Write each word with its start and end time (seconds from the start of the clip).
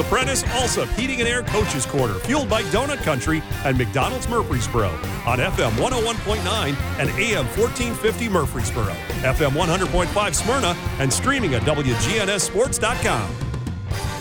The 0.00 0.08
Prentice 0.08 0.44
Alsop 0.44 0.88
Heating 0.96 1.20
and 1.20 1.28
Air 1.28 1.42
Coaches 1.42 1.84
Corner, 1.84 2.14
fueled 2.14 2.48
by 2.48 2.62
Donut 2.62 3.02
Country 3.02 3.42
and 3.66 3.76
McDonald's 3.76 4.26
Murfreesboro 4.30 4.88
on 5.26 5.40
FM 5.40 5.72
101.9 5.72 6.74
and 6.98 7.10
AM 7.10 7.44
1450 7.44 8.30
Murfreesboro, 8.30 8.94
FM 9.20 9.50
100.5 9.50 10.34
Smyrna, 10.34 10.74
and 11.00 11.12
streaming 11.12 11.54
at 11.54 11.60
WGNSSports.com. 11.64 13.30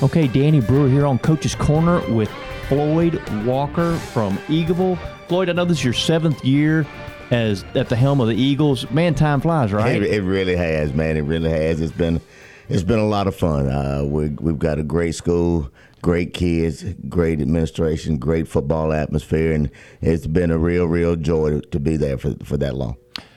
Okay, 0.04 0.28
Danny 0.28 0.60
Brewer 0.60 0.90
here 0.90 1.06
on 1.06 1.18
Coach's 1.18 1.56
Corner 1.56 2.02
with 2.14 2.30
Floyd 2.68 3.24
Walker 3.46 3.96
from 4.12 4.36
Eagleville. 4.50 5.00
Floyd, 5.30 5.48
I 5.48 5.54
know 5.54 5.64
this 5.64 5.78
is 5.78 5.86
your 5.86 5.94
seventh 5.94 6.44
year 6.44 6.86
as 7.32 7.64
at 7.76 7.88
the 7.88 7.96
helm 7.96 8.20
of 8.20 8.28
the 8.28 8.36
Eagles. 8.36 8.92
Man, 8.92 9.16
time 9.16 9.40
flies, 9.40 9.72
right? 9.72 10.04
It, 10.04 10.14
it 10.14 10.24
really 10.24 10.58
has, 10.58 10.94
man. 10.94 11.16
It 11.16 11.22
really 11.22 11.50
has. 11.50 11.80
It's 11.80 11.94
been 11.94 12.20
it's 12.70 12.84
been 12.84 13.00
a 13.00 13.08
lot 13.08 13.28
of 13.28 13.36
fun. 13.36 13.68
Uh, 13.68 14.04
we, 14.06 14.30
we've 14.30 14.60
got 14.60 14.80
a 14.80 14.84
great 14.84 15.16
school, 15.16 15.70
great 16.02 16.34
kids, 16.34 16.84
great 17.10 17.42
administration, 17.42 18.18
great 18.18 18.48
football 18.48 18.94
atmosphere, 18.94 19.54
and 19.54 19.70
it's 20.02 20.28
been 20.28 20.52
a 20.52 20.58
real, 20.58 20.86
real 20.86 21.16
joy 21.16 21.50
to, 21.50 21.62
to 21.62 21.80
be 21.80 21.98
there 21.98 22.18
for, 22.18 22.36
for 22.44 22.58
that 22.58 22.76
long. 22.76 22.96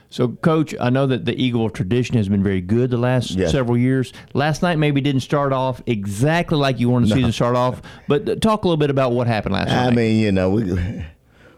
So, 0.09 0.27
Coach, 0.27 0.75
I 0.79 0.91
know 0.91 1.07
that 1.07 1.25
the 1.25 1.33
Eagle 1.33 1.71
tradition 1.71 2.17
has 2.17 2.29
been 2.29 2.43
very 2.43 2.61
good 2.61 2.91
the 2.91 2.97
last 2.97 3.31
yes. 3.31 3.51
several 3.51 3.75
years. 3.75 4.13
Last 4.35 4.61
night 4.61 4.77
maybe 4.77 5.01
didn't 5.01 5.21
start 5.21 5.51
off 5.51 5.81
exactly 5.87 6.55
like 6.55 6.79
you 6.79 6.87
wanted 6.87 7.07
the 7.07 7.09
no. 7.09 7.15
season 7.15 7.29
to 7.29 7.33
start 7.33 7.55
off, 7.55 7.81
but 8.07 8.39
talk 8.39 8.63
a 8.63 8.67
little 8.67 8.77
bit 8.77 8.91
about 8.91 9.13
what 9.13 9.25
happened 9.25 9.55
last 9.55 9.71
I 9.71 9.75
night. 9.75 9.87
I 9.87 9.95
mean, 9.95 10.19
you 10.19 10.31
know, 10.31 10.51
we 10.51 11.03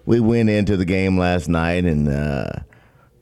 we 0.05 0.21
went 0.21 0.49
into 0.49 0.77
the 0.77 0.85
game 0.85 1.17
last 1.17 1.49
night, 1.49 1.83
and 1.83 2.07
uh, 2.07 2.49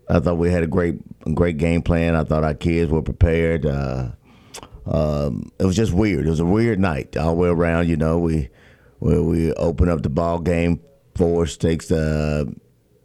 I 0.08 0.20
thought 0.20 0.38
we 0.38 0.52
had 0.52 0.62
a 0.62 0.68
great 0.68 1.00
great 1.34 1.58
game 1.58 1.82
plan. 1.82 2.16
I 2.16 2.24
thought 2.26 2.44
our 2.44 2.54
kids 2.54 2.92
were 2.92 3.02
prepared. 3.02 3.66
Uh, 3.66 4.10
um, 4.86 5.52
it 5.60 5.66
was 5.66 5.76
just 5.76 5.94
weird. 5.94 6.26
It 6.26 6.30
was 6.30 6.40
a 6.40 6.46
weird 6.46 6.80
night 6.80 7.16
all 7.18 7.36
the 7.36 7.42
way 7.42 7.50
around. 7.50 7.88
You 7.88 7.98
know, 7.98 8.20
we 8.20 8.50
we, 9.00 9.20
we 9.20 9.54
open 9.54 9.90
up 9.90 10.02
the 10.02 10.10
ball 10.10 10.40
game. 10.40 10.80
Forrest 11.16 11.62
takes 11.62 11.88
the 11.88 12.54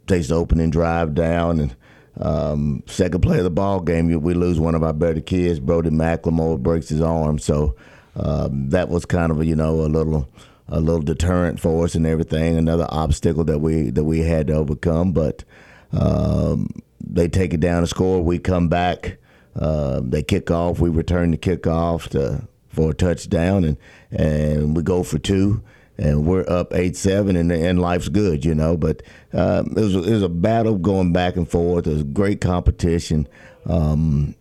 takes 0.07 0.27
the 0.29 0.35
opening 0.35 0.71
drive 0.71 1.13
down, 1.13 1.59
and 1.59 1.75
um, 2.19 2.83
second 2.87 3.21
play 3.21 3.37
of 3.37 3.43
the 3.43 3.49
ball 3.49 3.79
game, 3.79 4.07
we 4.21 4.33
lose 4.33 4.59
one 4.59 4.75
of 4.75 4.83
our 4.83 4.93
better 4.93 5.21
kids. 5.21 5.59
Brody 5.59 5.89
McLemore 5.89 6.61
breaks 6.61 6.89
his 6.89 7.01
arm, 7.01 7.39
so 7.39 7.75
um, 8.15 8.69
that 8.69 8.89
was 8.89 9.05
kind 9.05 9.31
of 9.31 9.39
a, 9.39 9.45
you 9.45 9.55
know 9.55 9.81
a 9.81 9.87
little 9.87 10.27
a 10.67 10.79
little 10.79 11.01
deterrent 11.01 11.59
for 11.59 11.85
us 11.85 11.95
and 11.95 12.05
everything. 12.05 12.57
Another 12.57 12.87
obstacle 12.89 13.43
that 13.45 13.59
we 13.59 13.89
that 13.91 14.03
we 14.03 14.19
had 14.19 14.47
to 14.47 14.53
overcome, 14.53 15.13
but 15.13 15.43
um, 15.91 16.69
they 16.99 17.27
take 17.27 17.53
it 17.53 17.59
down 17.59 17.79
and 17.79 17.89
score. 17.89 18.21
We 18.21 18.39
come 18.39 18.67
back. 18.67 19.17
Uh, 19.59 19.99
they 20.03 20.23
kick 20.23 20.49
off. 20.49 20.79
We 20.79 20.89
return 20.89 21.31
the 21.31 21.37
kickoff 21.37 22.07
to, 22.09 22.47
for 22.69 22.91
a 22.91 22.93
touchdown, 22.93 23.63
and 23.65 23.77
and 24.09 24.75
we 24.75 24.81
go 24.83 25.03
for 25.03 25.19
two, 25.19 25.61
and 25.97 26.25
we're 26.25 26.49
up 26.49 26.73
eight 26.73 26.95
seven, 26.95 27.35
and 27.35 27.51
and 27.51 27.81
life's 27.81 28.07
good, 28.07 28.45
you 28.45 28.55
know. 28.55 28.77
But 28.77 29.03
uh, 29.33 29.63
it 29.67 29.75
was 29.75 29.95
it 29.95 30.11
was 30.11 30.23
a 30.23 30.29
battle 30.29 30.77
going 30.77 31.11
back 31.11 31.35
and 31.35 31.49
forth. 31.49 31.87
It 31.87 31.93
was 31.93 32.03
great 32.03 32.39
competition. 32.39 33.27
Um, 33.65 34.33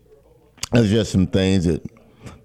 was 0.73 0.89
just 0.91 1.11
some 1.11 1.27
things 1.27 1.65
that 1.65 1.85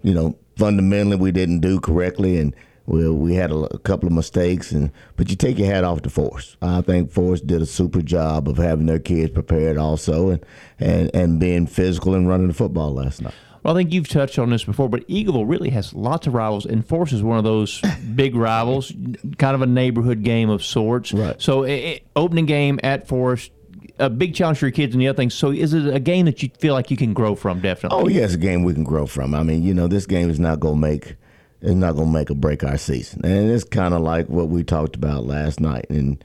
you 0.02 0.16
know 0.16 0.36
fundamentally 0.58 1.18
we 1.18 1.32
didn't 1.32 1.60
do 1.60 1.80
correctly, 1.80 2.40
and 2.40 2.56
we 2.86 3.10
we 3.10 3.36
had 3.36 3.52
a, 3.52 3.56
a, 3.56 3.78
couple 3.80 4.08
of 4.08 4.14
mistakes, 4.14 4.72
and 4.72 4.92
but 5.16 5.30
you 5.30 5.36
take 5.36 5.58
your 5.58 5.68
hat 5.68 5.84
off 5.84 6.02
to 6.02 6.10
Forrest. 6.10 6.58
I 6.62 6.82
think 6.82 7.12
Forrest 7.12 7.48
did 7.48 7.62
a 7.62 7.66
super 7.66 8.02
job 8.02 8.48
of 8.50 8.58
having 8.58 8.88
their 8.88 9.00
kids 9.00 9.32
prepared 9.32 9.78
also, 9.78 10.30
and 10.30 10.46
and 10.80 11.12
and 11.14 11.40
being 11.40 11.68
physical 11.68 12.14
and 12.14 12.28
running 12.28 12.48
the 12.48 12.54
football 12.54 12.94
last 12.94 13.22
night. 13.22 13.34
Well, 13.64 13.74
I 13.74 13.80
think 13.80 13.94
you've 13.94 14.10
touched 14.10 14.38
on 14.38 14.50
this 14.50 14.66
before, 14.66 14.90
but 14.90 15.08
Eagleville 15.08 15.48
really 15.48 15.70
has 15.70 15.94
lots 15.94 16.28
of 16.28 16.34
rivals, 16.34 16.66
and 16.66 16.86
Forrest 16.86 17.14
is 17.14 17.24
one 17.24 17.38
of 17.38 17.46
those 17.46 17.82
big 18.16 18.36
rivals, 18.36 18.92
kind 19.38 19.56
of 19.56 19.62
a 19.62 19.66
neighborhood 19.66 20.24
game 20.24 20.50
of 20.50 20.64
sorts. 20.64 21.14
Right. 21.14 21.42
So, 21.42 21.64
it, 21.64 22.06
opening 22.18 22.46
game 22.46 22.82
at 22.84 23.08
Forrest, 23.08 23.52
a 24.00 24.10
big 24.10 24.36
challenge 24.36 24.58
for 24.58 24.66
your 24.66 24.74
kids 24.74 24.94
and 24.94 25.02
the 25.02 25.08
other 25.08 25.16
things. 25.16 25.34
So, 25.34 25.52
is 25.52 25.74
it 25.74 25.88
a 25.96 26.02
game 26.02 26.26
that 26.26 26.44
you 26.44 26.50
feel 26.60 26.74
like 26.74 26.92
you 26.92 26.98
can 26.98 27.14
grow 27.14 27.36
from? 27.36 27.62
Definitely. 27.62 28.04
Oh, 28.04 28.08
yeah, 28.10 28.26
it's 28.26 28.34
a 28.34 28.38
game 28.38 28.64
we 28.64 28.74
can 28.74 28.84
grow 28.84 29.06
from. 29.06 29.34
I 29.34 29.44
mean, 29.44 29.64
you 29.64 29.74
know, 29.74 29.88
this 29.88 30.06
game 30.06 30.30
is 30.30 30.42
not 30.42 30.60
going 30.60 30.76
to 30.76 30.82
make 30.82 31.16
is 31.64 31.76
not 31.76 31.94
going 31.94 32.08
to 32.08 32.14
make 32.14 32.30
or 32.30 32.36
break 32.36 32.64
our 32.64 32.78
season. 32.78 33.26
And 33.26 33.50
it's 33.50 33.64
kind 33.64 33.94
of 33.94 34.02
like 34.02 34.28
what 34.28 34.50
we 34.50 34.64
talked 34.64 34.96
about 34.96 35.26
last 35.26 35.60
night, 35.60 35.86
and 35.90 36.24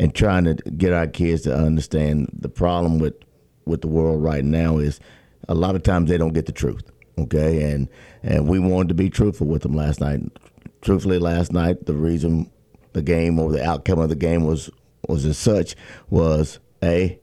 and 0.00 0.14
trying 0.14 0.44
to 0.44 0.54
get 0.54 0.92
our 0.92 1.06
kids 1.06 1.42
to 1.42 1.54
understand 1.56 2.28
the 2.38 2.48
problem 2.48 2.98
with 2.98 3.14
with 3.64 3.80
the 3.80 3.88
world 3.88 4.22
right 4.22 4.44
now 4.44 4.78
is 4.78 4.98
a 5.48 5.54
lot 5.54 5.76
of 5.76 5.82
times 5.84 6.10
they 6.10 6.18
don't 6.18 6.34
get 6.34 6.46
the 6.46 6.52
truth. 6.52 6.82
Okay, 7.18 7.70
and 7.70 7.88
and 8.22 8.48
we 8.48 8.58
wanted 8.58 8.88
to 8.88 8.94
be 8.94 9.08
truthful 9.08 9.46
with 9.46 9.62
them 9.62 9.74
last 9.74 10.00
night. 10.00 10.20
Truthfully, 10.80 11.18
last 11.18 11.52
night 11.52 11.86
the 11.86 11.94
reason 11.94 12.50
the 12.92 13.02
game 13.02 13.38
or 13.38 13.52
the 13.52 13.64
outcome 13.64 14.00
of 14.00 14.08
the 14.08 14.16
game 14.16 14.44
was 14.44 14.68
was 15.08 15.24
as 15.24 15.38
such 15.38 15.76
was 16.10 16.58
a 16.82 17.18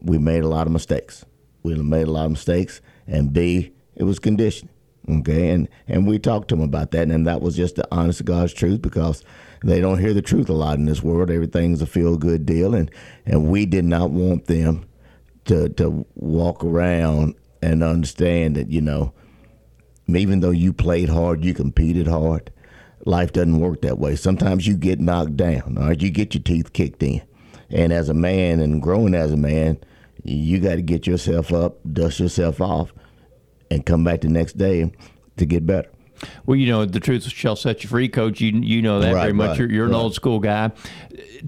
we 0.00 0.18
made 0.18 0.44
a 0.44 0.48
lot 0.48 0.66
of 0.66 0.72
mistakes. 0.72 1.24
We 1.64 1.74
made 1.74 2.06
a 2.06 2.10
lot 2.10 2.26
of 2.26 2.32
mistakes, 2.32 2.80
and 3.08 3.32
b 3.32 3.72
it 3.96 4.04
was 4.04 4.20
conditioning. 4.20 4.70
Okay, 5.08 5.50
and 5.50 5.68
and 5.86 6.06
we 6.06 6.18
talked 6.18 6.48
to 6.48 6.54
them 6.54 6.64
about 6.64 6.90
that, 6.92 7.08
and 7.08 7.26
that 7.26 7.42
was 7.42 7.56
just 7.56 7.76
the 7.76 7.86
honest 7.90 8.18
to 8.18 8.24
God's 8.24 8.54
truth 8.54 8.80
because 8.80 9.22
they 9.62 9.80
don't 9.80 9.98
hear 9.98 10.14
the 10.14 10.22
truth 10.22 10.48
a 10.48 10.54
lot 10.54 10.78
in 10.78 10.86
this 10.86 11.02
world. 11.02 11.30
Everything's 11.30 11.82
a 11.82 11.86
feel 11.86 12.16
good 12.16 12.46
deal, 12.46 12.74
and 12.74 12.90
and 13.26 13.48
we 13.48 13.66
did 13.66 13.84
not 13.84 14.10
want 14.10 14.46
them 14.46 14.86
to 15.44 15.68
to 15.70 16.06
walk 16.14 16.64
around 16.64 17.34
and 17.60 17.82
understand 17.82 18.56
that 18.56 18.70
you 18.70 18.80
know, 18.80 19.12
even 20.08 20.40
though 20.40 20.50
you 20.50 20.72
played 20.72 21.10
hard, 21.10 21.44
you 21.44 21.52
competed 21.52 22.06
hard. 22.06 22.50
Life 23.04 23.34
doesn't 23.34 23.60
work 23.60 23.82
that 23.82 23.98
way. 23.98 24.16
Sometimes 24.16 24.66
you 24.66 24.74
get 24.74 25.00
knocked 25.00 25.36
down, 25.36 25.76
or 25.78 25.92
you 25.92 26.10
get 26.10 26.32
your 26.32 26.42
teeth 26.42 26.72
kicked 26.72 27.02
in, 27.02 27.20
and 27.68 27.92
as 27.92 28.08
a 28.08 28.14
man 28.14 28.58
and 28.58 28.80
growing 28.80 29.14
as 29.14 29.32
a 29.32 29.36
man, 29.36 29.76
you 30.22 30.60
got 30.60 30.76
to 30.76 30.82
get 30.82 31.06
yourself 31.06 31.52
up, 31.52 31.76
dust 31.92 32.20
yourself 32.20 32.62
off 32.62 32.94
and 33.70 33.84
come 33.84 34.04
back 34.04 34.22
the 34.22 34.28
next 34.28 34.58
day 34.58 34.92
to 35.36 35.46
get 35.46 35.66
better. 35.66 35.90
Well, 36.46 36.56
you 36.56 36.68
know, 36.68 36.84
the 36.84 37.00
truth 37.00 37.24
shall 37.24 37.56
set 37.56 37.82
you 37.82 37.88
free, 37.88 38.08
Coach. 38.08 38.40
You 38.40 38.52
you 38.52 38.82
know 38.82 39.00
that 39.00 39.14
right, 39.14 39.20
very 39.22 39.32
much. 39.32 39.50
Right, 39.50 39.58
you're, 39.60 39.70
you're 39.70 39.86
right. 39.86 39.94
an 39.94 40.00
old 40.00 40.14
school 40.14 40.38
guy. 40.38 40.70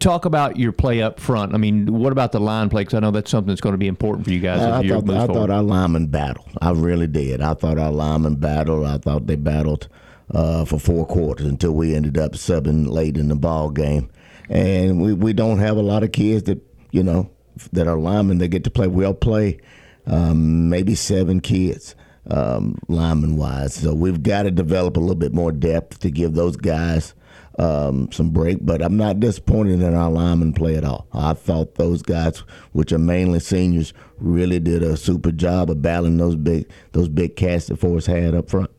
Talk 0.00 0.25
about 0.25 0.56
your 0.59 0.72
play 0.72 1.03
up 1.03 1.21
front. 1.21 1.55
I 1.55 1.59
mean, 1.59 1.87
what 1.87 2.12
about 2.12 2.32
the 2.32 2.41
line 2.41 2.69
play? 2.69 2.82
Because 2.82 2.94
I 2.94 3.00
know 3.00 3.10
that's 3.10 3.31
something 3.31 3.49
that's 3.49 3.60
going 3.60 3.75
to 3.75 3.78
be 3.78 3.87
important 3.87 4.26
for 4.26 4.32
you 4.32 4.41
guys. 4.41 4.60
I, 4.60 4.81
I, 4.81 4.88
thought, 4.88 5.10
I 5.10 5.26
thought, 5.26 5.50
our 5.50 5.62
linemen 5.62 6.09
battled. 6.09 6.49
I 6.60 6.72
really 6.72 7.06
did. 7.06 7.41
I 7.41 7.55
thought 7.55 7.78
our 7.78 7.93
linemen 7.93 8.37
battled. 8.37 8.87
I 8.87 8.99
thought 8.99 9.26
they 9.26 9.37
battled 9.37 9.88
uh, 10.32 10.65
for 10.65 10.78
four 10.78 11.06
quarters 11.06 11.47
until 11.47 11.72
we 11.72 11.94
ended 11.94 12.19
up 12.19 12.32
subbing 12.32 12.88
late 12.88 13.16
in 13.16 13.28
the 13.28 13.37
ball 13.37 13.71
game. 13.71 14.10
And 14.49 15.00
we, 15.00 15.12
we 15.12 15.32
don't 15.32 15.59
have 15.59 15.76
a 15.76 15.82
lot 15.82 16.03
of 16.03 16.12
kids 16.12 16.44
that 16.44 16.60
you 16.91 17.03
know 17.03 17.31
that 17.72 17.87
are 17.87 17.97
linemen 17.97 18.38
that 18.38 18.49
get 18.49 18.65
to 18.65 18.71
play. 18.71 18.87
We'll 18.87 19.15
play 19.15 19.59
um, 20.06 20.69
maybe 20.69 20.94
seven 20.94 21.41
kids 21.41 21.94
um, 22.31 22.78
lineman 22.88 23.37
wise. 23.37 23.75
So 23.75 23.94
we've 23.94 24.22
got 24.22 24.44
to 24.44 24.50
develop 24.50 24.97
a 24.97 25.00
little 25.00 25.14
bit 25.14 25.32
more 25.32 25.53
depth 25.53 26.00
to 26.00 26.10
give 26.10 26.34
those 26.34 26.56
guys 26.56 27.14
um, 27.59 28.10
some 28.12 28.31
break. 28.31 28.59
But 28.60 28.82
I'm 28.82 28.97
not 28.97 29.20
disappointed 29.20 29.81
in 29.81 29.94
our 29.94 30.10
lineman 30.10 30.53
play 30.53 30.76
at 30.76 30.84
all. 30.84 31.06
I 31.12 31.34
thought 31.34 31.76
those 31.76 32.03
guys, 32.03 32.38
which 32.72 32.92
are 32.92 32.98
mainly 32.98 33.41
seniors, 33.41 33.92
really 34.19 34.59
did 34.59 34.82
a 34.82 34.97
super 34.97 35.32
job 35.32 35.70
of 35.70 35.82
battling 35.82 36.16
those 36.16 36.37
big 36.37 36.69
those 36.92 37.09
big 37.09 37.37
cats 37.37 37.66
that 37.66 37.78
Forrest 37.78 38.06
had 38.06 38.34
up 38.34 38.50
front. 38.50 38.70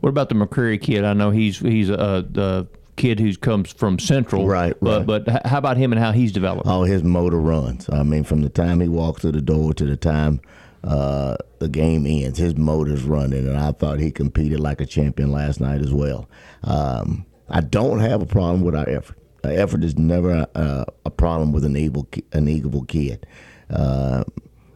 What 0.00 0.08
about 0.08 0.28
the 0.28 0.34
McCreary 0.34 0.80
kid? 0.80 1.04
I 1.04 1.12
know 1.12 1.30
he's 1.30 1.58
he's 1.58 1.90
a, 1.90 2.26
a 2.36 2.66
kid 2.96 3.20
who 3.20 3.34
comes 3.36 3.72
from 3.72 3.98
Central, 3.98 4.46
right? 4.46 4.74
But 4.80 5.06
right. 5.06 5.24
but 5.24 5.46
how 5.46 5.58
about 5.58 5.76
him 5.76 5.92
and 5.92 6.00
how 6.00 6.12
he's 6.12 6.32
developed? 6.32 6.66
Oh, 6.66 6.84
his 6.84 7.02
motor 7.02 7.38
runs. 7.38 7.88
I 7.90 8.02
mean, 8.02 8.24
from 8.24 8.42
the 8.42 8.48
time 8.48 8.80
he 8.80 8.88
walks 8.88 9.22
through 9.22 9.32
the 9.32 9.42
door 9.42 9.74
to 9.74 9.84
the 9.84 9.96
time 9.96 10.40
uh, 10.86 11.36
the 11.58 11.68
game 11.68 12.06
ends. 12.06 12.38
His 12.38 12.56
motor's 12.56 13.02
running, 13.02 13.46
and 13.46 13.56
I 13.56 13.72
thought 13.72 13.98
he 13.98 14.10
competed 14.10 14.60
like 14.60 14.80
a 14.80 14.86
champion 14.86 15.32
last 15.32 15.60
night 15.60 15.80
as 15.80 15.92
well. 15.92 16.28
Um, 16.62 17.26
I 17.48 17.60
don't 17.60 17.98
have 18.00 18.22
a 18.22 18.26
problem 18.26 18.62
with 18.62 18.74
our 18.74 18.88
effort. 18.88 19.18
Our 19.44 19.52
effort 19.52 19.84
is 19.84 19.98
never 19.98 20.46
a, 20.54 20.86
a 21.04 21.10
problem 21.10 21.52
with 21.52 21.64
an 21.64 21.76
evil 21.76 22.08
an 22.32 22.48
evil 22.48 22.84
kid. 22.84 23.26
Uh, 23.68 24.24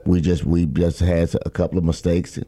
we 0.04 0.20
just 0.20 0.44
we 0.44 0.66
just 0.66 1.00
had 1.00 1.34
a 1.46 1.50
couple 1.50 1.78
of 1.78 1.84
mistakes. 1.84 2.38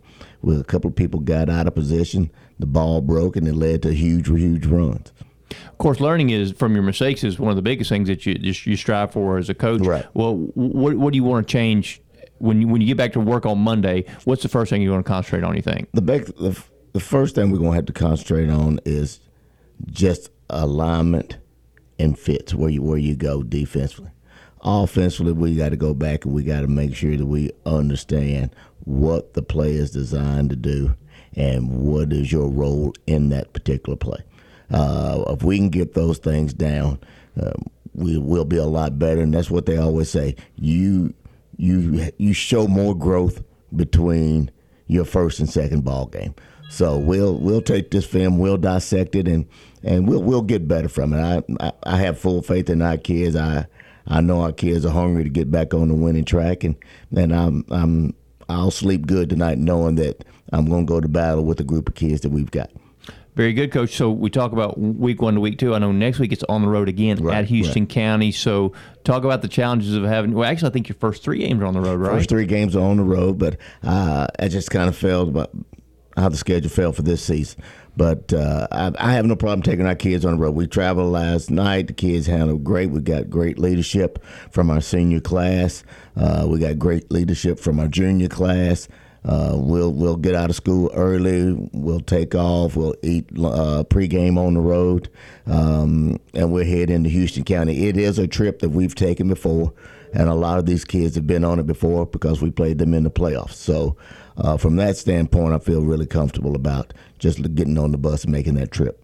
With 0.41 0.61
a 0.61 0.65
couple 0.65 0.91
of 0.91 0.97
people 0.97 1.20
got 1.20 1.49
out 1.49 1.69
of 1.69 1.75
position, 1.76 2.32
the 2.58 2.67
ball 2.67 3.00
broke, 3.00 3.37
and 3.37 3.47
it 3.47 3.55
led 3.55 3.82
to 3.82 3.94
huge 3.94 4.26
huge 4.29 4.67
runs. 4.67 5.12
Of 5.50 5.79
course, 5.79 6.00
learning 6.00 6.31
is 6.31 6.53
from 6.53 6.75
your 6.75 6.82
mistakes 6.82 7.23
is 7.23 7.38
one 7.38 7.50
of 7.50 7.56
the 7.56 7.62
biggest 7.62 7.91
things 7.91 8.08
that 8.08 8.26
you 8.26 8.35
just 8.35 8.67
you 8.67 8.76
strive 8.76 9.12
for 9.12 9.38
as 9.38 9.49
a 9.49 9.55
coach. 9.55 9.82
Right. 9.82 10.06
Well, 10.15 10.37
what 10.55 10.97
what 10.97 11.12
do 11.12 11.17
you 11.17 11.25
want 11.25 11.47
to 11.47 11.53
change 11.53 12.00
when 12.43 12.61
you, 12.61 12.69
when 12.69 12.81
you 12.81 12.89
get 12.89 12.97
back 12.97 13.12
to 13.12 13.21
work 13.21 13.47
on 13.47 13.59
Monday, 13.59 14.05
what's 14.25 14.43
the 14.43 14.49
first 14.49 14.71
thing 14.71 14.83
you 14.83 14.91
want 14.91 15.06
to 15.06 15.09
concentrate 15.09 15.44
on? 15.44 15.55
You 15.55 15.62
think 15.62 15.89
the 15.93 16.03
big, 16.03 16.27
the, 16.37 16.61
the 16.93 17.00
first 17.00 17.37
thing 17.37 17.53
we're 17.53 17.59
going 17.59 17.71
to 17.71 17.77
have 17.77 17.87
to 17.87 17.93
concentrate 17.93 18.50
on 18.50 18.81
is 18.85 19.21
just 19.87 20.31
alignment 20.50 21.39
and 22.00 22.19
fits 22.19 22.53
where 22.53 22.69
you 22.69 22.83
where 22.83 22.99
you 22.99 23.15
go 23.15 23.44
defensively. 23.44 24.11
Offensively, 24.62 25.33
we 25.33 25.55
got 25.55 25.69
to 25.69 25.77
go 25.77 25.94
back 25.94 26.25
and 26.25 26.35
we 26.35 26.43
got 26.43 26.62
to 26.62 26.67
make 26.67 26.97
sure 26.97 27.17
that 27.17 27.27
we 27.27 27.50
understand 27.65 28.50
what 28.85 29.35
the 29.35 29.43
play 29.43 29.73
is 29.73 29.93
designed 29.93 30.50
to 30.50 30.56
do 30.56 30.97
and 31.37 31.71
what 31.71 32.12
is 32.12 32.33
your 32.33 32.49
role 32.49 32.93
in 33.06 33.29
that 33.29 33.53
particular 33.53 33.97
play. 33.97 34.19
Uh, 34.71 35.23
if 35.29 35.44
we 35.44 35.59
can 35.59 35.69
get 35.69 35.94
those 35.94 36.19
things 36.19 36.53
down, 36.53 36.99
uh, 37.41 37.53
we 37.94 38.19
will 38.19 38.44
be 38.44 38.56
a 38.56 38.65
lot 38.65 38.99
better. 38.99 39.21
And 39.21 39.33
that's 39.33 39.50
what 39.50 39.67
they 39.67 39.77
always 39.77 40.11
say. 40.11 40.35
You 40.56 41.15
you 41.62 42.11
you 42.19 42.32
show 42.32 42.67
more 42.67 42.93
growth 42.94 43.41
between 43.75 44.50
your 44.88 45.05
first 45.05 45.38
and 45.38 45.49
second 45.49 45.85
ball 45.85 46.06
game. 46.06 46.35
So 46.69 46.99
we'll 46.99 47.38
we'll 47.38 47.62
take 47.62 47.93
this 47.93 48.05
film, 48.05 48.38
we'll 48.38 48.56
dissect 48.56 49.14
it, 49.14 49.29
and 49.29 49.47
and 49.85 50.09
we'll 50.09 50.23
we'll 50.23 50.43
get 50.43 50.67
better 50.67 50.88
from 50.88 51.12
it. 51.12 51.20
I 51.61 51.67
I, 51.67 51.73
I 51.85 51.97
have 51.99 52.19
full 52.19 52.43
faith 52.43 52.69
in 52.69 52.82
our 52.82 52.97
kids. 52.97 53.37
I 53.37 53.67
I 54.09 54.20
know 54.20 54.41
our 54.41 54.53
kids 54.53 54.85
are 54.85 54.91
hungry 54.91 55.23
to 55.23 55.31
get 55.31 55.53
back 55.53 55.73
on 55.73 55.87
the 55.87 55.94
winning 55.94 56.25
track, 56.25 56.64
and 56.64 56.75
and 57.17 57.32
I'm 57.32 57.65
I'm 57.70 58.15
I'll 58.49 58.73
sleep 58.73 59.06
good 59.06 59.31
tonight 59.31 59.58
knowing 59.58 59.94
that 59.97 60.25
I'm 60.53 60.67
going 60.67 60.85
to 60.85 60.93
go 60.93 61.00
to 61.00 61.08
battle 61.08 61.44
with 61.44 61.58
the 61.58 61.65
group 61.65 61.88
of 61.88 61.94
kids 61.94 62.23
that 62.23 62.31
we've 62.31 62.50
got. 62.50 62.70
Very 63.34 63.55
good, 63.55 63.73
Coach. 63.73 63.96
So 63.96 64.11
we 64.11 64.29
talk 64.29 64.52
about 64.52 64.79
week 64.79 65.23
one 65.23 65.34
to 65.34 65.40
week 65.40 65.58
two. 65.58 65.75
I 65.75 65.79
know 65.79 65.90
next 65.90 66.19
week 66.19 66.32
it's 66.32 66.44
on 66.50 66.62
the 66.62 66.69
road 66.69 66.88
again 66.88 67.23
Right, 67.23 67.38
at 67.38 67.46
Houston 67.46 67.84
right. 67.84 67.88
County. 67.88 68.31
So 68.31 68.73
talk 69.05 69.25
about 69.25 69.40
the 69.40 69.49
challenges 69.49 69.94
of 69.94 70.05
having. 70.05 70.32
Well, 70.32 70.49
actually, 70.49 70.69
I 70.69 70.73
think 70.73 70.88
your 70.88 70.96
first 70.96 71.23
three 71.23 71.38
games 71.38 71.62
are 71.62 71.67
on 71.67 71.75
the 71.75 71.81
road, 71.81 71.99
right? 72.00 72.12
First 72.12 72.29
three 72.29 72.44
games 72.44 72.76
are 72.76 72.84
on 72.84 72.99
the 72.99 73.05
road, 73.05 73.38
but 73.38 73.56
uh, 73.82 74.26
I 74.38 74.49
just 74.49 74.70
kind 74.70 74.88
of 74.88 74.96
felt 74.96 75.29
about 75.29 75.50
how 76.14 76.29
the 76.29 76.37
schedule 76.37 76.69
fell 76.69 76.93
for 76.93 77.00
this 77.00 77.23
season. 77.25 77.62
But 77.96 78.32
uh, 78.32 78.69
I, 78.70 78.93
I 78.99 79.12
have 79.12 79.26
no 79.26 79.37
problem 79.37 79.62
taking 79.62 79.87
our 79.87 79.94
kids 79.94 80.25
on 80.25 80.32
the 80.32 80.38
road. 80.38 80.55
We 80.55 80.67
traveled 80.67 81.12
last 81.12 81.50
night. 81.50 81.87
The 81.88 81.93
kids 81.93 82.26
handled 82.26 82.64
great. 82.64 82.90
We 82.90 83.00
got 83.00 83.29
great 83.31 83.58
leadership 83.58 84.23
from 84.50 84.70
our 84.70 84.81
senior 84.81 85.20
class. 85.20 85.84
Uh, 86.17 86.46
we 86.49 86.58
got 86.58 86.79
great 86.79 87.11
leadership 87.11 87.58
from 87.58 87.81
our 87.81 87.88
junior 87.88 88.29
class. 88.29 88.88
Uh, 89.24 89.52
we'll 89.54 89.92
we'll 89.92 90.16
get 90.16 90.34
out 90.34 90.50
of 90.50 90.56
school 90.56 90.90
early. 90.94 91.52
We'll 91.72 92.00
take 92.00 92.34
off. 92.34 92.74
We'll 92.74 92.96
eat 93.02 93.26
uh, 93.30 93.84
pregame 93.84 94.36
on 94.36 94.54
the 94.54 94.60
road, 94.60 95.08
um, 95.46 96.19
and 96.34 96.52
we'll 96.52 96.66
head 96.66 96.90
into 96.90 97.08
Houston 97.08 97.44
County. 97.44 97.86
It 97.86 97.96
is 97.96 98.19
a 98.19 98.26
trip 98.26 98.58
that 98.60 98.70
we've 98.70 98.94
taken 98.94 99.28
before, 99.28 99.72
and 100.12 100.28
a 100.28 100.34
lot 100.34 100.58
of 100.58 100.66
these 100.66 100.84
kids 100.84 101.14
have 101.14 101.26
been 101.26 101.44
on 101.44 101.60
it 101.60 101.66
before 101.66 102.06
because 102.06 102.42
we 102.42 102.50
played 102.50 102.78
them 102.78 102.94
in 102.94 103.04
the 103.04 103.10
playoffs. 103.10 103.54
So, 103.54 103.96
uh, 104.36 104.56
from 104.56 104.74
that 104.76 104.96
standpoint, 104.96 105.54
I 105.54 105.58
feel 105.58 105.82
really 105.82 106.06
comfortable 106.06 106.56
about 106.56 106.92
just 107.20 107.40
getting 107.54 107.78
on 107.78 107.92
the 107.92 107.98
bus 107.98 108.24
and 108.24 108.32
making 108.32 108.54
that 108.54 108.72
trip. 108.72 108.98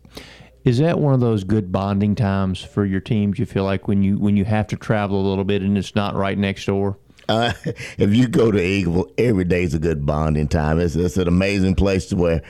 Is 0.64 0.78
that 0.78 0.98
one 0.98 1.14
of 1.14 1.20
those 1.20 1.44
good 1.44 1.70
bonding 1.70 2.16
times 2.16 2.60
for 2.60 2.84
your 2.84 3.00
teams? 3.00 3.38
You 3.38 3.46
feel 3.46 3.64
like 3.64 3.86
when 3.86 4.02
you 4.02 4.18
when 4.18 4.36
you 4.36 4.44
have 4.44 4.66
to 4.66 4.76
travel 4.76 5.20
a 5.20 5.26
little 5.26 5.44
bit 5.44 5.62
and 5.62 5.78
it's 5.78 5.94
not 5.94 6.16
right 6.16 6.36
next 6.36 6.66
door. 6.66 6.98
Uh, 7.28 7.52
if 7.98 8.14
you 8.14 8.28
go 8.28 8.50
to 8.50 8.58
Eagleville, 8.58 9.12
every 9.18 9.44
day 9.44 9.62
is 9.64 9.74
a 9.74 9.78
good 9.78 10.06
bonding 10.06 10.48
time. 10.48 10.80
It's, 10.80 10.96
it's 10.96 11.16
an 11.16 11.28
amazing 11.28 11.74
place 11.74 12.12
where 12.12 12.42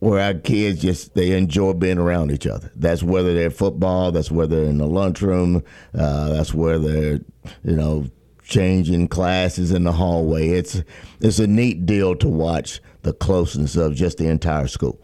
where 0.00 0.20
our 0.20 0.34
kids 0.34 0.82
just 0.82 1.14
they 1.14 1.30
enjoy 1.30 1.72
being 1.74 1.98
around 1.98 2.32
each 2.32 2.46
other. 2.46 2.72
That's 2.74 3.04
whether 3.04 3.32
they're 3.34 3.50
football, 3.50 4.10
that's 4.10 4.32
whether 4.32 4.56
they're 4.56 4.68
in 4.68 4.78
the 4.78 4.86
lunchroom, 4.86 5.62
uh, 5.96 6.30
that's 6.30 6.52
where 6.52 6.78
they're 6.80 7.20
you 7.62 7.76
know 7.76 8.06
changing 8.42 9.06
classes 9.06 9.70
in 9.70 9.84
the 9.84 9.92
hallway. 9.92 10.48
It's 10.48 10.82
it's 11.20 11.38
a 11.38 11.46
neat 11.46 11.86
deal 11.86 12.16
to 12.16 12.28
watch 12.28 12.80
the 13.02 13.12
closeness 13.12 13.76
of 13.76 13.94
just 13.94 14.18
the 14.18 14.26
entire 14.26 14.66
school. 14.66 14.98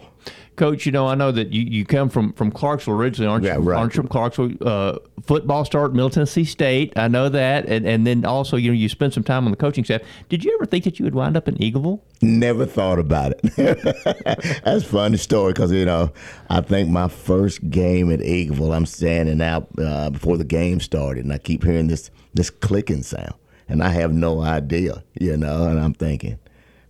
Coach, 0.59 0.85
you 0.85 0.93
know, 0.93 1.07
I 1.07 1.15
know 1.15 1.33
that 1.33 1.53
you, 1.53 1.63
you 1.63 1.87
come 1.87 2.11
from, 2.11 2.33
from 2.35 2.51
Clarksville 2.51 2.95
originally, 2.95 3.31
aren't 3.31 3.45
you? 3.45 3.51
Yeah, 3.51 3.59
right. 3.61 3.79
Aren't 3.79 3.95
you 3.95 4.03
from 4.03 4.09
Clarksville? 4.09 4.53
Uh, 4.61 4.99
football 5.23 5.65
start, 5.65 5.95
Middle 5.95 6.11
Tennessee 6.11 6.45
State. 6.45 6.93
I 6.97 7.09
know 7.09 7.29
that. 7.29 7.67
And, 7.67 7.87
and 7.87 8.07
then 8.07 8.25
also, 8.25 8.57
you 8.57 8.71
know, 8.71 8.75
you 8.75 8.89
spent 8.89 9.15
some 9.15 9.25
time 9.25 9.45
on 9.45 9.51
the 9.51 9.57
coaching 9.57 9.85
staff. 9.85 10.03
Did 10.29 10.45
you 10.45 10.55
ever 10.55 10.67
think 10.67 10.85
that 10.85 10.99
you 10.99 11.05
would 11.05 11.15
wind 11.15 11.37
up 11.37 11.49
in 11.49 11.55
Eagleville? 11.57 12.01
Never 12.21 12.67
thought 12.67 12.99
about 12.99 13.33
it. 13.33 13.41
That's 14.65 14.85
a 14.85 14.89
funny 14.89 15.17
story 15.19 15.53
because 15.53 15.71
you 15.71 15.85
know 15.85 16.13
I 16.51 16.61
think 16.61 16.89
my 16.89 17.07
first 17.09 17.71
game 17.71 18.11
at 18.11 18.21
Eagleville, 18.21 18.75
I'm 18.75 18.87
standing 18.87 19.41
out 19.41 19.69
uh, 19.79 20.11
before 20.11 20.37
the 20.37 20.45
game 20.45 20.81
started, 20.81 21.25
and 21.25 21.33
I 21.33 21.39
keep 21.39 21.63
hearing 21.63 21.87
this 21.87 22.11
this 22.35 22.51
clicking 22.51 23.05
sound, 23.05 23.35
and 23.69 23.83
I 23.83 23.91
have 23.91 24.13
no 24.13 24.41
idea, 24.41 25.05
you 25.21 25.37
know, 25.37 25.69
and 25.69 25.79
I'm 25.79 25.95
thinking, 25.95 26.41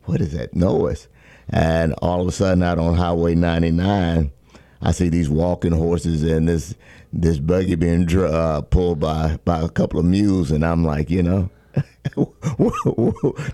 what 0.05 0.23
is 0.23 0.32
that 0.32 0.56
noise? 0.56 1.09
And 1.50 1.94
all 2.02 2.20
of 2.20 2.28
a 2.28 2.32
sudden, 2.32 2.62
out 2.62 2.78
on 2.78 2.94
Highway 2.94 3.34
99, 3.34 4.30
I 4.80 4.92
see 4.92 5.08
these 5.08 5.28
walking 5.30 5.72
horses 5.72 6.22
and 6.22 6.48
this 6.48 6.74
this 7.12 7.38
buggy 7.38 7.74
being 7.74 8.04
dr- 8.04 8.32
uh, 8.32 8.60
pulled 8.62 9.00
by 9.00 9.38
by 9.44 9.60
a 9.60 9.68
couple 9.68 9.98
of 9.98 10.06
mules, 10.06 10.50
and 10.50 10.64
I'm 10.64 10.84
like, 10.84 11.10
you 11.10 11.22
know. 11.22 11.50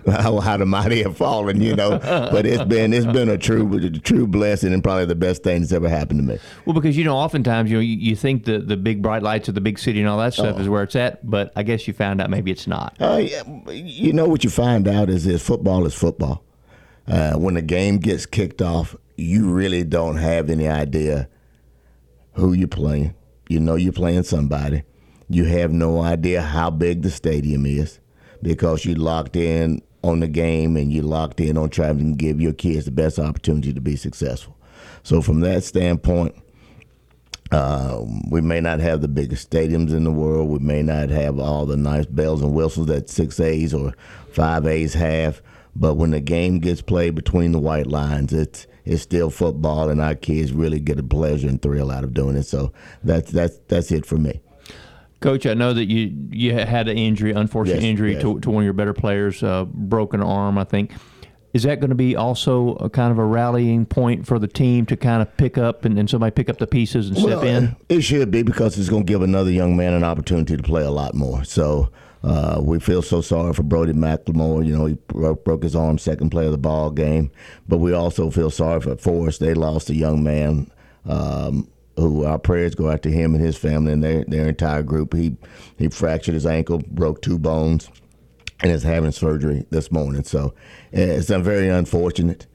how, 0.07 0.39
how 0.39 0.57
the 0.57 0.65
mighty 0.65 1.03
have 1.03 1.17
fallen, 1.17 1.61
you 1.61 1.75
know. 1.75 1.99
But 1.99 2.45
it's 2.45 2.63
been 2.63 2.93
it's 2.93 3.05
been 3.05 3.29
a 3.29 3.37
true 3.37 3.89
true 3.99 4.25
blessing 4.27 4.73
and 4.73 4.83
probably 4.83 5.05
the 5.05 5.15
best 5.15 5.43
thing 5.43 5.61
that's 5.61 5.71
ever 5.73 5.89
happened 5.89 6.21
to 6.21 6.25
me. 6.33 6.39
Well, 6.65 6.73
because, 6.73 6.97
you 6.97 7.03
know, 7.03 7.15
oftentimes, 7.15 7.69
you 7.69 7.77
know, 7.77 7.81
you, 7.81 7.97
you 7.97 8.15
think 8.15 8.45
the, 8.45 8.59
the 8.59 8.77
big 8.77 9.01
bright 9.01 9.21
lights 9.23 9.47
of 9.49 9.55
the 9.55 9.61
big 9.61 9.77
city 9.77 9.99
and 9.99 10.07
all 10.07 10.17
that 10.19 10.33
stuff 10.33 10.59
is 10.59 10.69
where 10.69 10.83
it's 10.83 10.95
at, 10.95 11.29
but 11.29 11.51
I 11.55 11.63
guess 11.63 11.87
you 11.87 11.93
found 11.93 12.21
out 12.21 12.29
maybe 12.29 12.49
it's 12.49 12.65
not. 12.65 12.95
Uh, 12.99 13.17
yeah, 13.21 13.43
you 13.69 14.13
know 14.13 14.25
what 14.25 14.43
you 14.43 14.49
find 14.49 14.87
out 14.87 15.09
is 15.09 15.25
this: 15.25 15.45
football 15.45 15.85
is 15.85 15.93
football. 15.93 16.43
Uh, 17.07 17.33
when 17.33 17.53
the 17.53 17.61
game 17.61 17.97
gets 17.97 18.25
kicked 18.25 18.61
off, 18.61 18.95
you 19.15 19.51
really 19.51 19.83
don't 19.83 20.17
have 20.17 20.49
any 20.49 20.67
idea 20.67 21.29
who 22.33 22.53
you're 22.53 22.67
playing. 22.67 23.13
You 23.47 23.59
know 23.59 23.75
you're 23.75 23.93
playing 23.93 24.23
somebody. 24.23 24.83
You 25.29 25.45
have 25.45 25.71
no 25.71 26.01
idea 26.01 26.41
how 26.41 26.69
big 26.69 27.01
the 27.01 27.11
stadium 27.11 27.65
is 27.65 27.99
because 28.41 28.85
you 28.85 28.95
locked 28.95 29.35
in 29.35 29.81
on 30.03 30.19
the 30.19 30.27
game 30.27 30.77
and 30.77 30.91
you 30.91 31.01
locked 31.01 31.39
in 31.39 31.57
on 31.57 31.69
trying 31.69 31.97
to 31.97 32.15
give 32.15 32.39
your 32.39 32.53
kids 32.53 32.85
the 32.85 32.91
best 32.91 33.17
opportunity 33.17 33.73
to 33.73 33.81
be 33.81 33.95
successful. 33.95 34.55
So 35.03 35.21
from 35.21 35.39
that 35.41 35.63
standpoint, 35.63 36.35
uh, 37.51 38.03
we 38.29 38.41
may 38.41 38.59
not 38.59 38.79
have 38.79 39.01
the 39.01 39.07
biggest 39.07 39.49
stadiums 39.49 39.95
in 39.95 40.03
the 40.03 40.11
world. 40.11 40.49
We 40.49 40.59
may 40.59 40.81
not 40.81 41.09
have 41.09 41.39
all 41.39 41.65
the 41.65 41.77
nice 41.77 42.05
bells 42.05 42.41
and 42.41 42.53
whistles 42.53 42.87
that 42.87 43.09
six 43.09 43.39
A's 43.39 43.73
or 43.73 43.93
five 44.31 44.65
A's 44.65 44.93
have. 44.95 45.41
But 45.75 45.95
when 45.95 46.11
the 46.11 46.21
game 46.21 46.59
gets 46.59 46.81
played 46.81 47.15
between 47.15 47.51
the 47.51 47.59
white 47.59 47.87
lines, 47.87 48.33
it's 48.33 48.67
it's 48.85 49.01
still 49.01 49.29
football, 49.29 49.89
and 49.89 49.99
our 49.99 50.15
kids 50.15 50.53
really 50.53 50.79
get 50.79 50.99
a 50.99 51.03
pleasure 51.03 51.47
and 51.49 51.61
thrill 51.61 51.91
out 51.91 52.03
of 52.03 52.13
doing 52.13 52.35
it. 52.35 52.43
So 52.43 52.71
that's 53.03 53.31
that's 53.31 53.59
that's 53.67 53.91
it 53.91 54.05
for 54.05 54.17
me. 54.17 54.41
Coach, 55.19 55.45
I 55.45 55.53
know 55.53 55.73
that 55.73 55.85
you 55.85 56.11
you 56.29 56.53
had 56.53 56.87
an 56.87 56.97
injury, 56.97 57.31
unfortunate 57.31 57.81
Yes, 57.81 57.83
injury 57.83 58.13
yes. 58.13 58.21
to, 58.21 58.39
to 58.39 58.49
one 58.49 58.63
of 58.63 58.65
your 58.65 58.73
better 58.73 58.93
players, 58.93 59.43
uh, 59.43 59.65
broken 59.65 60.21
arm, 60.21 60.57
I 60.57 60.63
think. 60.63 60.93
Is 61.53 61.63
that 61.63 61.79
going 61.79 61.89
to 61.89 61.95
be 61.95 62.17
also 62.17 62.75
a 62.75 62.89
kind 62.89 63.13
of 63.13 63.17
a 63.17 63.23
rallying 63.23 63.85
point 63.85 64.27
for 64.27 64.39
the 64.39 64.47
team 64.47 64.85
to 64.87 64.97
kind 64.97 65.21
of 65.21 65.37
pick 65.37 65.57
up 65.57 65.85
and, 65.85 65.97
and 65.97 66.09
somebody 66.09 66.31
pick 66.31 66.49
up 66.49 66.57
the 66.57 66.67
pieces 66.67 67.07
and 67.07 67.17
step 67.17 67.43
in? 67.43 67.77
It 67.87 68.01
should 68.01 68.29
be 68.29 68.43
because 68.43 68.77
it's 68.77 68.89
going 68.89 69.05
to 69.05 69.07
give 69.11 69.21
another 69.21 69.49
young 69.49 69.77
man 69.77 69.93
an 69.93 70.03
opportunity 70.03 70.57
to 70.57 70.63
play 70.63 70.83
a 70.83 70.91
lot 70.91 71.15
more. 71.15 71.45
So 71.45 71.89
uh, 72.25 72.59
we 72.59 72.79
feel 72.79 73.03
so 73.03 73.21
sorry 73.21 73.53
for 73.53 73.61
Brody 73.61 73.93
McLemore. 73.93 74.65
You 74.65 74.75
know, 74.75 74.85
he 74.87 74.95
broke, 74.95 75.45
broke 75.45 75.61
his 75.61 75.75
arm 75.75 75.99
second 75.99 76.31
play 76.31 76.45
of 76.45 76.51
the 76.51 76.57
ball 76.57 76.89
game. 76.89 77.29
But 77.67 77.77
we 77.77 77.93
also 77.93 78.31
feel 78.31 78.49
sorry 78.49 78.81
for 78.81 78.95
Forrest. 78.95 79.39
They 79.39 79.53
lost 79.53 79.91
a 79.91 79.95
young 79.95 80.23
man. 80.23 80.71
Um, 81.05 81.69
who 81.97 82.25
our 82.25 82.39
prayers 82.39 82.75
go 82.75 82.89
out 82.89 83.03
to 83.03 83.11
him 83.11 83.35
and 83.35 83.43
his 83.43 83.55
family 83.55 83.93
and 83.93 84.03
their 84.03 84.25
their 84.25 84.49
entire 84.49 84.83
group. 84.83 85.13
He 85.13 85.37
he 85.77 85.87
fractured 85.87 86.33
his 86.33 86.45
ankle, 86.45 86.79
broke 86.87 87.21
two 87.21 87.39
bones, 87.39 87.89
and 88.59 88.71
is 88.71 88.83
having 88.83 89.11
surgery 89.11 89.65
this 89.69 89.91
morning. 89.91 90.23
So 90.23 90.53
it's 90.91 91.29
uh, 91.29 91.39
very 91.39 91.69
unfortunate 91.69 92.47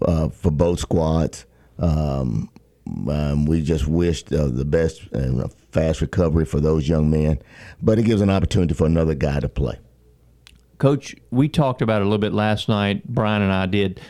uh, 0.00 0.28
for 0.28 0.50
both 0.50 0.80
squads. 0.80 1.44
Um, 1.78 2.48
um, 3.10 3.44
we 3.44 3.60
just 3.60 3.86
wish 3.86 4.24
uh, 4.32 4.46
the 4.46 4.64
best 4.64 5.02
fast 5.76 6.00
recovery 6.00 6.46
for 6.46 6.58
those 6.58 6.88
young 6.88 7.10
men, 7.10 7.38
but 7.82 7.98
it 7.98 8.04
gives 8.04 8.22
an 8.22 8.30
opportunity 8.30 8.72
for 8.72 8.86
another 8.86 9.14
guy 9.14 9.40
to 9.40 9.48
play. 9.48 9.78
Coach, 10.78 11.14
we 11.30 11.48
talked 11.48 11.82
about 11.82 12.00
it 12.00 12.02
a 12.02 12.04
little 12.04 12.18
bit 12.18 12.32
last 12.32 12.68
night. 12.68 13.06
Brian 13.06 13.42
and 13.42 13.52
I 13.52 13.66
did 13.66 14.00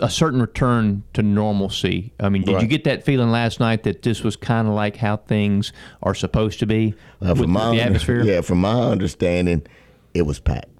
a 0.00 0.08
certain 0.08 0.40
return 0.40 1.02
to 1.14 1.22
normalcy. 1.22 2.12
I 2.20 2.28
mean, 2.28 2.42
did 2.42 2.62
you 2.62 2.68
get 2.68 2.84
that 2.84 3.04
feeling 3.04 3.30
last 3.30 3.58
night 3.58 3.82
that 3.82 4.02
this 4.02 4.22
was 4.22 4.36
kind 4.36 4.68
of 4.68 4.74
like 4.74 4.96
how 4.96 5.16
things 5.16 5.72
are 6.04 6.14
supposed 6.14 6.60
to 6.60 6.66
be 6.66 6.94
Uh, 7.20 7.34
with, 7.36 7.48
my 7.48 7.70
the 7.72 7.80
atmosphere? 7.82 8.22
yeah, 8.24 8.40
from 8.40 8.60
my 8.60 8.80
understanding, 8.80 9.66
it 10.14 10.22
was 10.22 10.38
packed. 10.38 10.70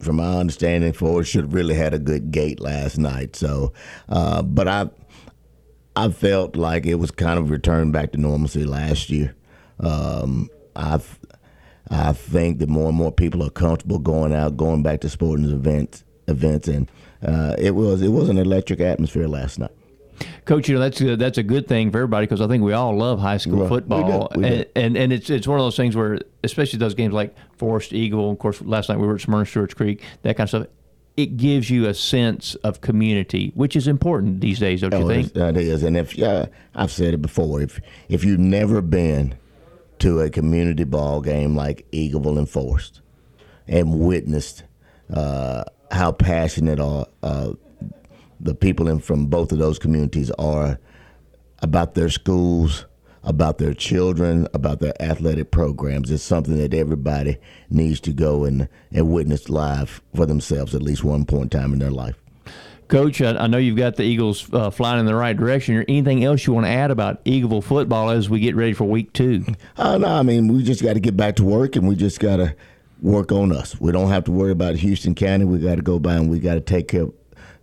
From 0.00 0.16
my 0.16 0.38
understanding, 0.38 0.92
Forrest 0.92 1.30
should 1.30 1.44
have 1.44 1.54
really 1.54 1.74
had 1.74 1.94
a 1.94 1.98
good 2.00 2.32
gate 2.32 2.58
last 2.60 2.98
night. 2.98 3.36
So, 3.36 3.72
uh, 4.08 4.42
but 4.42 4.66
I, 4.68 4.90
I 5.96 6.10
felt 6.10 6.56
like 6.56 6.84
it 6.84 6.96
was 6.96 7.10
kind 7.12 7.38
of 7.38 7.50
returned 7.50 7.92
back 7.92 8.12
to 8.12 8.18
normalcy 8.18 8.64
last 8.64 9.08
year. 9.08 9.35
Um, 9.80 10.48
I, 10.74 11.00
I 11.90 12.12
think 12.12 12.58
that 12.58 12.68
more 12.68 12.88
and 12.88 12.96
more 12.96 13.12
people 13.12 13.42
are 13.42 13.50
comfortable 13.50 13.98
going 13.98 14.32
out, 14.32 14.56
going 14.56 14.82
back 14.82 15.00
to 15.02 15.08
sporting 15.08 15.50
events, 15.50 16.04
events, 16.28 16.68
and 16.68 16.90
uh, 17.22 17.54
it 17.58 17.74
was 17.74 18.02
it 18.02 18.08
was 18.08 18.28
an 18.28 18.38
electric 18.38 18.80
atmosphere 18.80 19.28
last 19.28 19.58
night. 19.58 19.70
Coach, 20.46 20.68
you 20.68 20.74
know 20.74 20.80
that's 20.80 21.00
a, 21.02 21.16
that's 21.16 21.36
a 21.38 21.42
good 21.42 21.68
thing 21.68 21.90
for 21.90 21.98
everybody 21.98 22.24
because 22.26 22.40
I 22.40 22.46
think 22.48 22.62
we 22.62 22.72
all 22.72 22.96
love 22.96 23.18
high 23.20 23.36
school 23.36 23.58
Right. 23.60 23.62
We 23.70 23.76
football, 23.76 24.28
do. 24.32 24.40
We 24.40 24.48
do. 24.48 24.54
and, 24.54 24.66
and 24.74 24.96
and 24.96 25.12
it's 25.12 25.28
it's 25.28 25.46
one 25.46 25.58
of 25.58 25.64
those 25.66 25.76
things 25.76 25.94
where, 25.94 26.18
especially 26.42 26.78
those 26.78 26.94
games 26.94 27.12
like 27.12 27.34
Forrest 27.56 27.92
Eagle, 27.92 28.30
of 28.30 28.38
course, 28.38 28.62
last 28.62 28.88
night 28.88 28.98
we 28.98 29.06
were 29.06 29.16
at 29.16 29.20
Smyrna 29.20 29.44
Stewart's 29.44 29.74
Creek, 29.74 30.02
that 30.22 30.36
kind 30.36 30.44
of 30.46 30.48
stuff. 30.48 30.66
it 31.18 31.36
gives 31.36 31.68
you 31.68 31.86
a 31.86 31.92
sense 31.94 32.54
of 32.56 32.80
community, 32.80 33.52
which 33.54 33.76
is 33.76 33.86
important 33.86 34.40
these 34.40 34.58
days, 34.58 34.80
don't 34.80 34.92
you 34.92 34.98
Oh, 35.04 35.08
think? 35.08 35.32
That 35.34 35.56
is, 35.58 35.82
and 35.82 35.96
if 35.98 36.16
yeah, 36.16 36.46
I've 36.74 36.90
said 36.92 37.12
it 37.14 37.20
before. 37.22 37.60
If 37.60 37.78
if 38.08 38.24
you've 38.24 38.40
never 38.40 38.80
been 38.80 39.34
to 39.98 40.20
a 40.20 40.30
community 40.30 40.84
ball 40.84 41.20
game 41.20 41.56
like 41.56 41.86
Eagleville 41.92 42.38
and 42.38 42.48
Forrest, 42.48 43.00
and 43.66 44.00
witnessed 44.00 44.64
uh, 45.12 45.64
how 45.90 46.12
passionate 46.12 46.80
are 46.80 47.06
uh, 47.22 47.52
the 48.40 48.54
people 48.54 48.88
in 48.88 48.98
from 48.98 49.26
both 49.26 49.52
of 49.52 49.58
those 49.58 49.78
communities 49.78 50.30
are 50.32 50.78
about 51.60 51.94
their 51.94 52.10
schools, 52.10 52.86
about 53.22 53.58
their 53.58 53.74
children, 53.74 54.46
about 54.54 54.80
their 54.80 55.00
athletic 55.02 55.50
programs. 55.50 56.10
It's 56.10 56.22
something 56.22 56.58
that 56.58 56.74
everybody 56.74 57.38
needs 57.70 58.00
to 58.00 58.12
go 58.12 58.44
and, 58.44 58.68
and 58.92 59.10
witness 59.10 59.48
live 59.48 60.02
for 60.14 60.26
themselves 60.26 60.74
at 60.74 60.82
least 60.82 61.02
one 61.02 61.24
point 61.24 61.54
in 61.54 61.60
time 61.60 61.72
in 61.72 61.78
their 61.78 61.90
life. 61.90 62.22
Coach, 62.88 63.20
I, 63.20 63.36
I 63.36 63.46
know 63.46 63.58
you've 63.58 63.76
got 63.76 63.96
the 63.96 64.04
Eagles 64.04 64.52
uh, 64.52 64.70
flying 64.70 65.00
in 65.00 65.06
the 65.06 65.14
right 65.14 65.36
direction. 65.36 65.84
Anything 65.88 66.24
else 66.24 66.46
you 66.46 66.52
want 66.52 66.66
to 66.66 66.70
add 66.70 66.90
about 66.90 67.24
Eagleville 67.24 67.64
football 67.64 68.10
as 68.10 68.30
we 68.30 68.40
get 68.40 68.54
ready 68.54 68.72
for 68.72 68.84
week 68.84 69.12
two? 69.12 69.44
Uh, 69.76 69.98
no, 69.98 70.08
I 70.08 70.22
mean, 70.22 70.48
we 70.48 70.62
just 70.62 70.82
got 70.82 70.94
to 70.94 71.00
get 71.00 71.16
back 71.16 71.36
to 71.36 71.44
work 71.44 71.76
and 71.76 71.88
we 71.88 71.96
just 71.96 72.20
got 72.20 72.36
to 72.36 72.54
work 73.00 73.32
on 73.32 73.52
us. 73.52 73.80
We 73.80 73.92
don't 73.92 74.10
have 74.10 74.24
to 74.24 74.32
worry 74.32 74.52
about 74.52 74.76
Houston 74.76 75.14
County. 75.14 75.44
We 75.44 75.58
got 75.58 75.76
to 75.76 75.82
go 75.82 75.98
by 75.98 76.14
and 76.14 76.30
we 76.30 76.38
got 76.38 76.54
to 76.54 76.60
take 76.60 76.88
care 76.88 77.06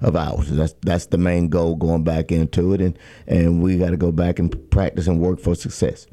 of 0.01 0.15
ours. 0.15 0.49
That's 0.51 0.75
that's 0.81 1.05
the 1.07 1.17
main 1.17 1.47
goal 1.47 1.75
going 1.75 2.03
back 2.03 2.31
into 2.31 2.73
it, 2.73 2.81
and 2.81 2.99
and 3.25 3.63
we 3.63 3.77
got 3.77 3.91
to 3.91 3.97
go 3.97 4.11
back 4.11 4.37
and 4.37 4.69
practice 4.69 5.07
and 5.07 5.19
work 5.19 5.39
for 5.39 5.55
success. 5.55 6.05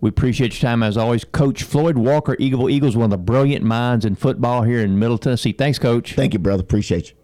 We 0.00 0.08
appreciate 0.08 0.54
your 0.54 0.68
time 0.68 0.82
as 0.82 0.96
always, 0.96 1.24
Coach 1.24 1.62
Floyd 1.62 1.96
Walker, 1.96 2.36
Eagleville 2.36 2.70
Eagles, 2.70 2.96
one 2.96 3.04
of 3.04 3.10
the 3.10 3.16
brilliant 3.18 3.64
minds 3.64 4.04
in 4.04 4.16
football 4.16 4.62
here 4.62 4.80
in 4.80 4.98
Middle 4.98 5.18
Tennessee. 5.18 5.52
Thanks, 5.52 5.78
Coach. 5.78 6.14
Thank 6.14 6.32
you, 6.34 6.38
brother. 6.38 6.62
Appreciate 6.62 7.10
you. 7.10 7.16